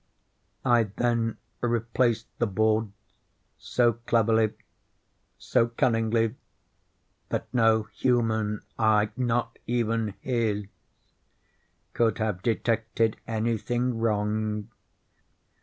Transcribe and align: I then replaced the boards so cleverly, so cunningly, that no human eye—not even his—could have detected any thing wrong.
I 0.65 0.85
then 0.97 1.37
replaced 1.61 2.25
the 2.39 2.47
boards 2.47 2.89
so 3.59 3.93
cleverly, 4.07 4.53
so 5.37 5.67
cunningly, 5.67 6.37
that 7.29 7.45
no 7.53 7.83
human 7.83 8.63
eye—not 8.79 9.59
even 9.67 10.15
his—could 10.21 12.17
have 12.17 12.41
detected 12.41 13.17
any 13.27 13.59
thing 13.59 13.99
wrong. 13.99 14.69